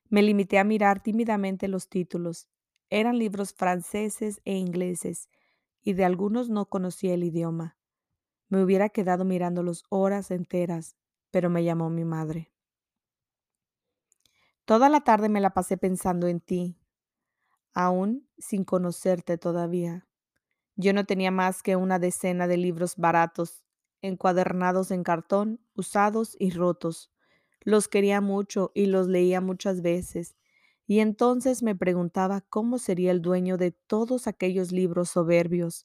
me 0.08 0.22
limité 0.22 0.58
a 0.58 0.64
mirar 0.64 1.02
tímidamente 1.02 1.68
los 1.68 1.88
títulos. 1.88 2.48
Eran 2.90 3.18
libros 3.18 3.52
franceses 3.52 4.40
e 4.44 4.54
ingleses, 4.54 5.28
y 5.82 5.94
de 5.94 6.04
algunos 6.04 6.48
no 6.48 6.66
conocía 6.66 7.14
el 7.14 7.24
idioma. 7.24 7.76
Me 8.48 8.62
hubiera 8.62 8.88
quedado 8.88 9.24
mirándolos 9.24 9.84
horas 9.88 10.30
enteras, 10.30 10.96
pero 11.30 11.50
me 11.50 11.64
llamó 11.64 11.90
mi 11.90 12.04
madre. 12.04 12.52
Toda 14.64 14.88
la 14.88 15.00
tarde 15.02 15.28
me 15.28 15.40
la 15.40 15.50
pasé 15.50 15.76
pensando 15.76 16.26
en 16.26 16.40
ti, 16.40 16.76
aún 17.72 18.28
sin 18.38 18.64
conocerte 18.64 19.38
todavía. 19.38 20.08
Yo 20.76 20.92
no 20.92 21.04
tenía 21.04 21.30
más 21.30 21.62
que 21.62 21.76
una 21.76 21.98
decena 21.98 22.46
de 22.46 22.56
libros 22.56 22.96
baratos, 22.96 23.64
encuadernados 24.02 24.90
en 24.90 25.04
cartón, 25.04 25.60
usados 25.74 26.36
y 26.38 26.50
rotos. 26.50 27.12
Los 27.66 27.88
quería 27.88 28.20
mucho 28.20 28.70
y 28.76 28.86
los 28.86 29.08
leía 29.08 29.40
muchas 29.40 29.82
veces, 29.82 30.36
y 30.86 31.00
entonces 31.00 31.64
me 31.64 31.74
preguntaba 31.74 32.40
cómo 32.42 32.78
sería 32.78 33.10
el 33.10 33.20
dueño 33.20 33.56
de 33.56 33.72
todos 33.72 34.28
aquellos 34.28 34.70
libros 34.70 35.10
soberbios, 35.10 35.84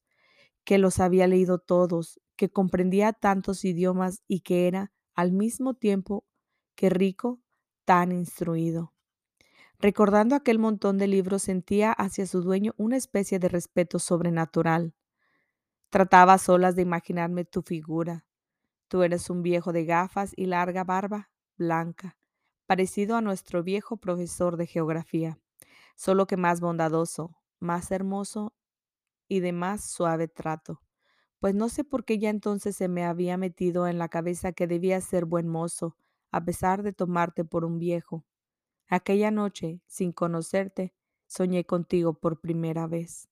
que 0.63 0.77
los 0.77 0.99
había 0.99 1.25
leído 1.25 1.57
todos, 1.57 2.21
que 2.35 2.51
comprendía 2.51 3.13
tantos 3.13 3.65
idiomas 3.65 4.21
y 4.27 4.41
que 4.41 4.67
era, 4.67 4.91
al 5.15 5.31
mismo 5.31 5.73
tiempo 5.73 6.23
que 6.75 6.91
rico, 6.91 7.39
tan 7.83 8.11
instruido. 8.11 8.93
Recordando 9.79 10.35
aquel 10.35 10.59
montón 10.59 10.99
de 10.99 11.07
libros 11.07 11.41
sentía 11.41 11.93
hacia 11.93 12.27
su 12.27 12.43
dueño 12.43 12.75
una 12.77 12.95
especie 12.95 13.39
de 13.39 13.49
respeto 13.49 13.97
sobrenatural. 13.97 14.93
Trataba 15.89 16.37
solas 16.37 16.75
de 16.75 16.83
imaginarme 16.83 17.43
tu 17.43 17.63
figura. 17.63 18.27
Tú 18.87 19.01
eres 19.01 19.31
un 19.31 19.41
viejo 19.41 19.73
de 19.73 19.85
gafas 19.85 20.33
y 20.35 20.45
larga 20.45 20.83
barba, 20.83 21.30
blanca, 21.61 22.17
parecido 22.65 23.15
a 23.15 23.21
nuestro 23.21 23.63
viejo 23.63 23.97
profesor 23.97 24.57
de 24.57 24.65
geografía, 24.65 25.39
solo 25.95 26.27
que 26.27 26.37
más 26.37 26.59
bondadoso, 26.61 27.37
más 27.59 27.91
hermoso 27.91 28.55
y 29.29 29.41
de 29.41 29.53
más 29.53 29.83
suave 29.85 30.27
trato. 30.27 30.81
Pues 31.39 31.55
no 31.55 31.69
sé 31.69 31.83
por 31.83 32.05
qué 32.05 32.19
ya 32.19 32.29
entonces 32.31 32.75
se 32.75 32.87
me 32.89 33.05
había 33.05 33.37
metido 33.37 33.87
en 33.87 33.99
la 33.99 34.09
cabeza 34.09 34.53
que 34.53 34.67
debía 34.67 35.01
ser 35.01 35.25
buen 35.25 35.47
mozo, 35.47 35.97
a 36.31 36.43
pesar 36.45 36.83
de 36.83 36.93
tomarte 36.93 37.45
por 37.45 37.65
un 37.65 37.79
viejo. 37.79 38.25
Aquella 38.87 39.31
noche, 39.31 39.81
sin 39.87 40.13
conocerte, 40.13 40.93
soñé 41.27 41.65
contigo 41.65 42.13
por 42.15 42.41
primera 42.41 42.87
vez. 42.87 43.29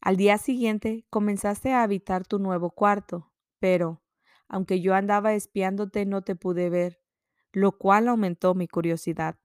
Al 0.00 0.16
día 0.16 0.38
siguiente 0.38 1.06
comenzaste 1.10 1.72
a 1.72 1.82
habitar 1.82 2.26
tu 2.26 2.38
nuevo 2.38 2.70
cuarto, 2.70 3.32
pero, 3.58 3.99
aunque 4.50 4.80
yo 4.80 4.94
andaba 4.94 5.32
espiándote, 5.32 6.04
no 6.06 6.22
te 6.22 6.34
pude 6.34 6.68
ver, 6.70 7.00
lo 7.52 7.78
cual 7.78 8.08
aumentó 8.08 8.54
mi 8.56 8.66
curiosidad. 8.66 9.38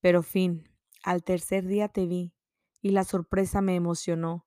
Pero 0.00 0.22
fin, 0.24 0.68
al 1.04 1.22
tercer 1.22 1.64
día 1.64 1.88
te 1.88 2.06
vi, 2.06 2.34
y 2.82 2.90
la 2.90 3.04
sorpresa 3.04 3.62
me 3.62 3.76
emocionó, 3.76 4.46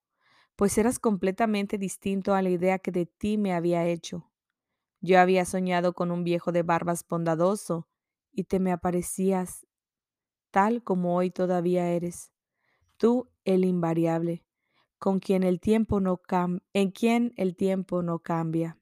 pues 0.54 0.76
eras 0.76 0.98
completamente 0.98 1.78
distinto 1.78 2.34
a 2.34 2.42
la 2.42 2.50
idea 2.50 2.78
que 2.78 2.90
de 2.90 3.06
ti 3.06 3.38
me 3.38 3.54
había 3.54 3.86
hecho. 3.86 4.30
Yo 5.00 5.18
había 5.18 5.46
soñado 5.46 5.94
con 5.94 6.10
un 6.10 6.24
viejo 6.24 6.52
de 6.52 6.62
barbas 6.62 7.02
bondadoso, 7.08 7.88
y 8.32 8.44
te 8.44 8.60
me 8.60 8.70
aparecías 8.70 9.66
tal 10.50 10.84
como 10.84 11.16
hoy 11.16 11.30
todavía 11.30 11.90
eres. 11.90 12.32
Tú, 12.98 13.30
el 13.44 13.64
invariable, 13.64 14.44
con 14.98 15.20
quien 15.20 15.42
el 15.42 15.58
tiempo 15.58 16.00
no 16.00 16.20
en 16.74 16.90
quien 16.90 17.32
el 17.36 17.56
tiempo 17.56 18.02
no 18.02 18.18
cambia. 18.18 18.78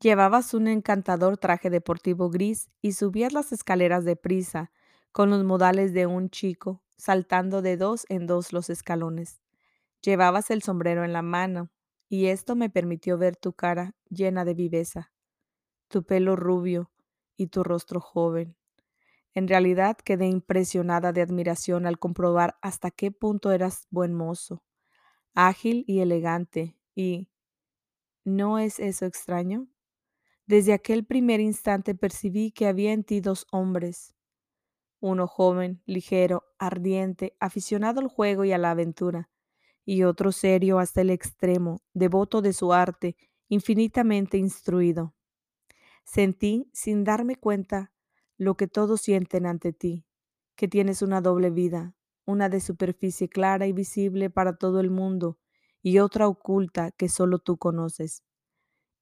Llevabas 0.00 0.54
un 0.54 0.66
encantador 0.68 1.36
traje 1.36 1.68
deportivo 1.70 2.30
gris 2.30 2.70
y 2.80 2.92
subías 2.92 3.32
las 3.32 3.52
escaleras 3.52 4.04
de 4.04 4.16
prisa, 4.16 4.72
con 5.12 5.30
los 5.30 5.44
modales 5.44 5.92
de 5.92 6.06
un 6.06 6.30
chico, 6.30 6.82
saltando 6.96 7.60
de 7.62 7.76
dos 7.76 8.06
en 8.08 8.26
dos 8.26 8.52
los 8.52 8.70
escalones. 8.70 9.40
Llevabas 10.02 10.50
el 10.50 10.62
sombrero 10.62 11.04
en 11.04 11.12
la 11.12 11.22
mano, 11.22 11.70
y 12.08 12.26
esto 12.26 12.56
me 12.56 12.70
permitió 12.70 13.18
ver 13.18 13.36
tu 13.36 13.52
cara 13.54 13.94
llena 14.10 14.44
de 14.44 14.54
viveza. 14.54 15.12
tu 15.88 16.04
pelo 16.04 16.36
rubio 16.36 16.90
y 17.36 17.48
tu 17.48 17.64
rostro 17.64 18.00
joven. 18.00 18.56
En 19.34 19.48
realidad 19.48 19.96
quedé 19.98 20.26
impresionada 20.26 21.12
de 21.12 21.22
admiración 21.22 21.86
al 21.86 21.98
comprobar 21.98 22.58
hasta 22.62 22.90
qué 22.90 23.12
punto 23.12 23.52
eras 23.52 23.86
buen 23.90 24.14
mozo, 24.14 24.64
ágil 25.34 25.84
y 25.88 26.00
elegante. 26.00 26.76
¿Y 26.94 27.28
no 28.24 28.58
es 28.58 28.80
eso 28.80 29.06
extraño? 29.06 29.68
Desde 30.50 30.72
aquel 30.72 31.04
primer 31.04 31.38
instante 31.38 31.94
percibí 31.94 32.50
que 32.50 32.66
había 32.66 32.92
en 32.92 33.04
ti 33.04 33.20
dos 33.20 33.46
hombres, 33.52 34.16
uno 34.98 35.28
joven, 35.28 35.80
ligero, 35.86 36.42
ardiente, 36.58 37.36
aficionado 37.38 38.00
al 38.00 38.08
juego 38.08 38.44
y 38.44 38.50
a 38.50 38.58
la 38.58 38.72
aventura, 38.72 39.30
y 39.84 40.02
otro 40.02 40.32
serio 40.32 40.80
hasta 40.80 41.02
el 41.02 41.10
extremo, 41.10 41.82
devoto 41.94 42.42
de 42.42 42.52
su 42.52 42.72
arte, 42.72 43.16
infinitamente 43.48 44.38
instruido. 44.38 45.14
Sentí, 46.02 46.68
sin 46.72 47.04
darme 47.04 47.36
cuenta, 47.36 47.92
lo 48.36 48.56
que 48.56 48.66
todos 48.66 49.02
sienten 49.02 49.46
ante 49.46 49.72
ti, 49.72 50.04
que 50.56 50.66
tienes 50.66 51.00
una 51.00 51.20
doble 51.20 51.50
vida, 51.50 51.94
una 52.24 52.48
de 52.48 52.58
superficie 52.58 53.28
clara 53.28 53.68
y 53.68 53.72
visible 53.72 54.30
para 54.30 54.56
todo 54.56 54.80
el 54.80 54.90
mundo 54.90 55.38
y 55.80 56.00
otra 56.00 56.26
oculta 56.26 56.90
que 56.90 57.08
solo 57.08 57.38
tú 57.38 57.56
conoces. 57.56 58.24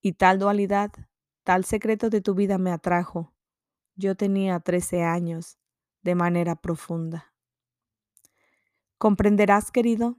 Y 0.02 0.12
tal 0.12 0.38
dualidad, 0.38 0.93
tal 1.49 1.64
secreto 1.64 2.11
de 2.11 2.21
tu 2.21 2.35
vida 2.35 2.59
me 2.59 2.71
atrajo. 2.71 3.33
Yo 3.97 4.17
tenía 4.17 4.61
trece 4.61 5.02
años, 5.02 5.57
de 6.02 6.14
manera 6.14 6.57
profunda. 6.57 7.33
¿Comprenderás, 8.99 9.71
querido? 9.71 10.19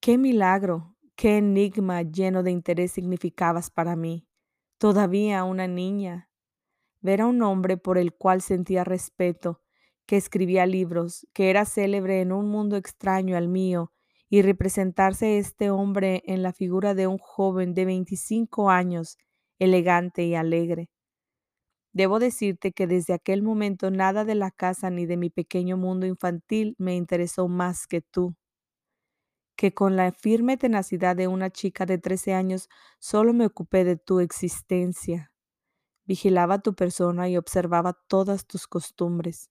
Qué 0.00 0.18
milagro, 0.18 0.96
qué 1.14 1.36
enigma 1.36 2.02
lleno 2.02 2.42
de 2.42 2.50
interés 2.50 2.90
significabas 2.90 3.70
para 3.70 3.94
mí, 3.94 4.26
todavía 4.76 5.44
una 5.44 5.68
niña. 5.68 6.28
Ver 7.00 7.20
a 7.20 7.26
un 7.26 7.40
hombre 7.40 7.76
por 7.76 7.96
el 7.96 8.12
cual 8.12 8.42
sentía 8.42 8.82
respeto, 8.82 9.62
que 10.04 10.16
escribía 10.16 10.66
libros, 10.66 11.28
que 11.32 11.48
era 11.48 11.64
célebre 11.64 12.22
en 12.22 12.32
un 12.32 12.48
mundo 12.48 12.76
extraño 12.76 13.36
al 13.36 13.46
mío, 13.46 13.92
y 14.28 14.42
representarse 14.42 15.38
este 15.38 15.70
hombre 15.70 16.24
en 16.26 16.42
la 16.42 16.52
figura 16.52 16.94
de 16.94 17.06
un 17.06 17.18
joven 17.18 17.72
de 17.72 17.84
25 17.84 18.68
años, 18.68 19.16
elegante 19.62 20.24
y 20.24 20.34
alegre, 20.34 20.88
Debo 21.94 22.18
decirte 22.18 22.72
que 22.72 22.86
desde 22.86 23.12
aquel 23.12 23.42
momento 23.42 23.90
nada 23.90 24.24
de 24.24 24.34
la 24.34 24.50
casa 24.50 24.88
ni 24.88 25.04
de 25.04 25.18
mi 25.18 25.28
pequeño 25.28 25.76
mundo 25.76 26.06
infantil 26.06 26.74
me 26.78 26.96
interesó 26.96 27.48
más 27.48 27.86
que 27.86 28.00
tú, 28.00 28.34
que 29.56 29.74
con 29.74 29.96
la 29.96 30.10
firme 30.12 30.56
tenacidad 30.56 31.14
de 31.14 31.28
una 31.28 31.50
chica 31.50 31.84
de 31.84 31.98
13 31.98 32.32
años 32.32 32.68
solo 32.98 33.34
me 33.34 33.44
ocupé 33.44 33.84
de 33.84 33.96
tu 33.96 34.20
existencia. 34.20 35.30
Vigilaba 36.04 36.60
tu 36.60 36.74
persona 36.74 37.28
y 37.28 37.36
observaba 37.36 37.92
todas 38.08 38.46
tus 38.46 38.66
costumbres. 38.66 39.50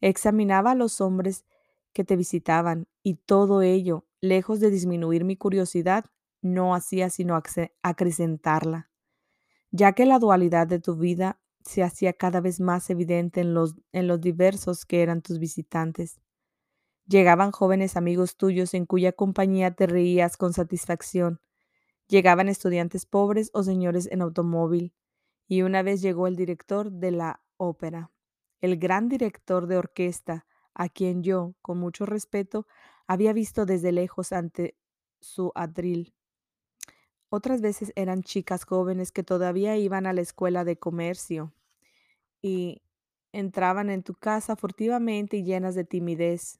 Examinaba 0.00 0.72
a 0.72 0.74
los 0.74 1.00
hombres 1.00 1.46
que 1.92 2.04
te 2.04 2.16
visitaban 2.16 2.88
y 3.02 3.14
todo 3.14 3.62
ello, 3.62 4.06
lejos 4.20 4.60
de 4.60 4.70
disminuir 4.70 5.24
mi 5.24 5.36
curiosidad, 5.36 6.04
no 6.42 6.74
hacía 6.74 7.10
sino 7.10 7.40
acrecentarla, 7.82 8.89
ya 9.70 9.92
que 9.92 10.06
la 10.06 10.18
dualidad 10.18 10.66
de 10.66 10.80
tu 10.80 10.96
vida 10.96 11.40
se 11.64 11.82
hacía 11.82 12.12
cada 12.12 12.40
vez 12.40 12.60
más 12.60 12.90
evidente 12.90 13.40
en 13.40 13.54
los, 13.54 13.76
en 13.92 14.06
los 14.06 14.20
diversos 14.20 14.84
que 14.86 15.02
eran 15.02 15.22
tus 15.22 15.38
visitantes. 15.38 16.20
Llegaban 17.06 17.50
jóvenes 17.52 17.96
amigos 17.96 18.36
tuyos 18.36 18.74
en 18.74 18.86
cuya 18.86 19.12
compañía 19.12 19.72
te 19.72 19.86
reías 19.86 20.36
con 20.36 20.52
satisfacción. 20.52 21.40
Llegaban 22.08 22.48
estudiantes 22.48 23.06
pobres 23.06 23.50
o 23.52 23.62
señores 23.62 24.08
en 24.10 24.22
automóvil. 24.22 24.94
Y 25.48 25.62
una 25.62 25.82
vez 25.82 26.02
llegó 26.02 26.26
el 26.28 26.36
director 26.36 26.92
de 26.92 27.10
la 27.10 27.42
ópera, 27.56 28.12
el 28.60 28.78
gran 28.78 29.08
director 29.08 29.66
de 29.66 29.76
orquesta, 29.78 30.46
a 30.74 30.88
quien 30.88 31.22
yo, 31.22 31.54
con 31.62 31.78
mucho 31.78 32.06
respeto, 32.06 32.66
había 33.06 33.32
visto 33.32 33.66
desde 33.66 33.92
lejos 33.92 34.32
ante 34.32 34.76
su 35.20 35.52
atril. 35.54 36.14
Otras 37.32 37.60
veces 37.60 37.92
eran 37.94 38.24
chicas 38.24 38.64
jóvenes 38.64 39.12
que 39.12 39.22
todavía 39.22 39.76
iban 39.76 40.04
a 40.06 40.12
la 40.12 40.20
escuela 40.20 40.64
de 40.64 40.76
comercio 40.76 41.52
y 42.42 42.82
entraban 43.30 43.88
en 43.88 44.02
tu 44.02 44.14
casa 44.14 44.56
furtivamente 44.56 45.36
y 45.36 45.44
llenas 45.44 45.76
de 45.76 45.84
timidez, 45.84 46.58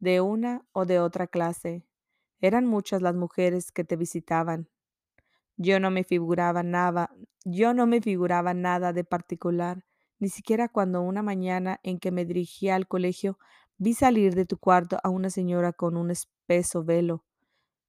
de 0.00 0.20
una 0.20 0.66
o 0.72 0.86
de 0.86 0.98
otra 0.98 1.28
clase. 1.28 1.84
Eran 2.40 2.66
muchas 2.66 3.00
las 3.00 3.14
mujeres 3.14 3.70
que 3.70 3.84
te 3.84 3.94
visitaban. 3.94 4.68
Yo 5.56 5.78
no 5.78 5.92
me 5.92 6.02
figuraba 6.02 6.64
nada, 6.64 7.14
yo 7.44 7.72
no 7.72 7.86
me 7.86 8.00
figuraba 8.00 8.54
nada 8.54 8.92
de 8.92 9.04
particular, 9.04 9.84
ni 10.18 10.30
siquiera 10.30 10.68
cuando 10.68 11.00
una 11.00 11.22
mañana 11.22 11.78
en 11.84 12.00
que 12.00 12.10
me 12.10 12.24
dirigía 12.24 12.74
al 12.74 12.88
colegio 12.88 13.38
vi 13.78 13.94
salir 13.94 14.34
de 14.34 14.46
tu 14.46 14.58
cuarto 14.58 14.98
a 15.04 15.10
una 15.10 15.30
señora 15.30 15.72
con 15.72 15.96
un 15.96 16.10
espeso 16.10 16.82
velo, 16.82 17.24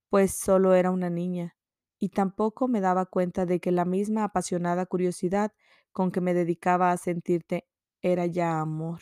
pues 0.10 0.38
solo 0.38 0.76
era 0.76 0.92
una 0.92 1.10
niña 1.10 1.57
y 2.00 2.10
tampoco 2.10 2.68
me 2.68 2.82
daba 2.82 3.06
cuenta 3.06 3.46
de 3.46 3.60
que 3.60 3.72
la 3.72 3.86
misma 3.86 4.24
apasionada 4.26 4.86
curiosidad 4.86 5.52
con 5.92 6.12
que 6.12 6.22
me 6.22 6.34
dedicaba 6.34 6.92
a 6.92 6.98
sentirte 6.98 7.68
era 8.02 8.26
ya 8.26 8.60
amor. 8.60 9.02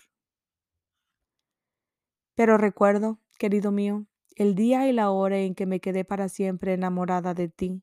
Pero 2.36 2.58
recuerdo, 2.58 3.20
querido 3.38 3.72
mío, 3.72 4.06
el 4.36 4.56
día 4.56 4.88
y 4.88 4.94
la 4.94 5.10
hora 5.12 5.38
en 5.40 5.56
que 5.56 5.66
me 5.66 5.80
quedé 5.80 6.06
para 6.06 6.30
siempre 6.30 6.74
enamorada 6.74 7.34
de 7.34 7.50
ti. 7.50 7.82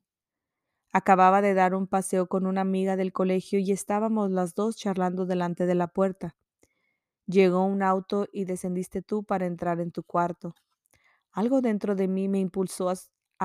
Acababa 0.93 1.41
de 1.41 1.53
dar 1.53 1.75
un 1.75 1.87
paseo 1.87 2.27
con 2.27 2.45
una 2.45 2.61
amiga 2.61 2.95
del 2.95 3.11
colegio 3.13 3.59
y 3.59 3.71
estábamos 3.71 4.31
las 4.31 4.55
dos 4.55 4.77
charlando 4.77 5.25
delante 5.25 5.65
de 5.65 5.75
la 5.75 5.87
puerta. 5.87 6.35
Llegó 7.25 7.65
un 7.65 7.83
auto 7.83 8.27
y 8.31 8.45
descendiste 8.45 9.01
tú 9.01 9.23
para 9.23 9.45
entrar 9.45 9.79
en 9.81 9.91
tu 9.91 10.03
cuarto. 10.03 10.55
Algo 11.31 11.61
dentro 11.61 11.95
de 11.95 12.07
mí 12.07 12.29
me 12.29 12.39
impulsó 12.39 12.89
a 12.89 12.95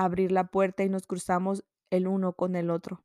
abrir 0.03 0.31
la 0.31 0.45
puerta 0.45 0.83
y 0.83 0.89
nos 0.89 1.07
cruzamos 1.07 1.65
el 1.89 2.07
uno 2.07 2.33
con 2.33 2.55
el 2.55 2.69
otro. 2.69 3.03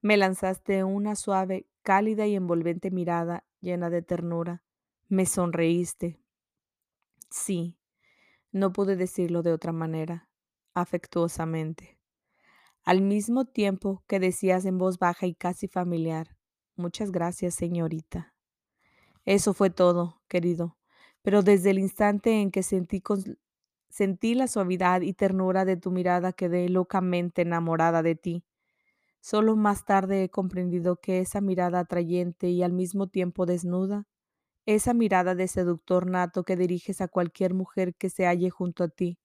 Me 0.00 0.16
lanzaste 0.16 0.84
una 0.84 1.14
suave, 1.14 1.68
cálida 1.82 2.26
y 2.26 2.34
envolvente 2.34 2.90
mirada 2.90 3.44
llena 3.60 3.90
de 3.90 4.02
ternura. 4.02 4.62
Me 5.08 5.26
sonreíste. 5.26 6.20
Sí, 7.30 7.78
no 8.50 8.72
pude 8.72 8.96
decirlo 8.96 9.42
de 9.42 9.52
otra 9.52 9.72
manera, 9.72 10.28
afectuosamente. 10.74 11.98
Al 12.84 13.00
mismo 13.00 13.44
tiempo 13.44 14.02
que 14.08 14.18
decías 14.18 14.64
en 14.64 14.76
voz 14.76 14.98
baja 14.98 15.26
y 15.26 15.34
casi 15.34 15.68
familiar, 15.68 16.36
muchas 16.74 17.12
gracias, 17.12 17.54
señorita. 17.54 18.34
Eso 19.24 19.54
fue 19.54 19.70
todo, 19.70 20.20
querido, 20.26 20.76
pero 21.22 21.42
desde 21.42 21.70
el 21.70 21.78
instante 21.78 22.40
en 22.40 22.50
que 22.50 22.64
sentí 22.64 23.00
Sentí 23.92 24.34
la 24.34 24.48
suavidad 24.48 25.02
y 25.02 25.12
ternura 25.12 25.64
de 25.66 25.76
tu 25.76 25.90
mirada, 25.92 26.32
quedé 26.32 26.68
locamente 26.70 27.42
enamorada 27.42 28.02
de 28.02 28.16
ti. 28.16 28.44
Solo 29.20 29.56
más 29.56 29.84
tarde 29.86 30.24
he 30.24 30.30
comprendido 30.30 30.96
que 30.96 31.20
esa 31.20 31.40
mirada 31.42 31.80
atrayente 31.80 32.48
y 32.50 32.62
al 32.62 32.72
mismo 32.72 33.08
tiempo 33.08 33.46
desnuda, 33.46 34.06
esa 34.66 34.94
mirada 34.94 35.34
de 35.36 35.48
seductor 35.48 36.06
nato 36.08 36.44
que 36.44 36.56
diriges 36.56 37.00
a 37.02 37.08
cualquier 37.08 37.54
mujer 37.54 37.94
que 37.96 38.10
se 38.10 38.26
halle 38.26 38.50
junto 38.50 38.84
a 38.84 38.88
ti, 38.88 39.18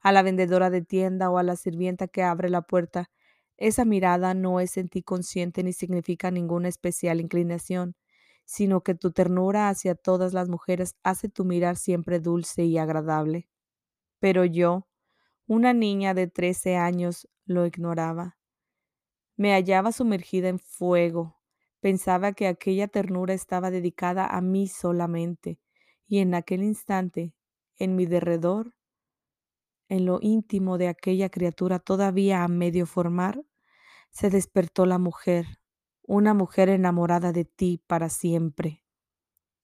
a 0.00 0.12
la 0.12 0.22
vendedora 0.22 0.70
de 0.70 0.82
tienda 0.82 1.30
o 1.30 1.38
a 1.38 1.44
la 1.44 1.56
sirvienta 1.56 2.08
que 2.08 2.22
abre 2.24 2.50
la 2.50 2.62
puerta, 2.62 3.10
esa 3.58 3.84
mirada 3.84 4.34
no 4.34 4.60
es 4.60 4.78
en 4.78 4.88
ti 4.90 5.02
consciente 5.02 5.64
ni 5.64 5.74
significa 5.74 6.30
ninguna 6.32 6.68
especial 6.68 7.20
inclinación, 7.20 7.96
sino 8.46 8.82
que 8.82 8.94
tu 8.96 9.12
ternura 9.12 9.68
hacia 9.70 9.96
todas 9.96 10.34
las 10.34 10.48
mujeres 10.48 10.96
hace 11.04 11.28
tu 11.30 11.44
mirar 11.44 11.76
siempre 11.76 12.20
dulce 12.20 12.64
y 12.64 12.78
agradable. 12.78 13.49
Pero 14.20 14.44
yo, 14.44 14.86
una 15.46 15.72
niña 15.72 16.14
de 16.14 16.28
trece 16.28 16.76
años, 16.76 17.28
lo 17.44 17.66
ignoraba. 17.66 18.38
Me 19.36 19.52
hallaba 19.52 19.90
sumergida 19.90 20.48
en 20.48 20.58
fuego. 20.58 21.36
Pensaba 21.80 22.32
que 22.32 22.46
aquella 22.46 22.88
ternura 22.88 23.34
estaba 23.34 23.70
dedicada 23.70 24.26
a 24.26 24.40
mí 24.42 24.68
solamente, 24.68 25.58
y 26.06 26.18
en 26.18 26.34
aquel 26.34 26.62
instante, 26.62 27.34
en 27.76 27.96
mi 27.96 28.06
derredor, 28.06 28.74
en 29.88 30.06
lo 30.06 30.18
íntimo 30.20 30.78
de 30.78 30.88
aquella 30.88 31.30
criatura 31.30 31.78
todavía 31.78 32.44
a 32.44 32.48
medio 32.48 32.86
formar, 32.86 33.42
se 34.10 34.30
despertó 34.30 34.86
la 34.86 34.98
mujer, 34.98 35.46
una 36.02 36.34
mujer 36.34 36.68
enamorada 36.68 37.32
de 37.32 37.44
ti 37.44 37.82
para 37.86 38.08
siempre. 38.08 38.84